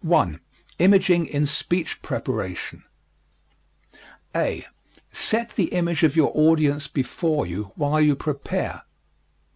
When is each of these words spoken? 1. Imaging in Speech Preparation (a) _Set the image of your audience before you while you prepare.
1. 0.00 0.40
Imaging 0.80 1.26
in 1.26 1.46
Speech 1.46 2.02
Preparation 2.02 2.82
(a) 4.34 4.66
_Set 5.12 5.54
the 5.54 5.66
image 5.66 6.02
of 6.02 6.16
your 6.16 6.32
audience 6.34 6.88
before 6.88 7.46
you 7.46 7.70
while 7.76 8.00
you 8.00 8.16
prepare. 8.16 8.82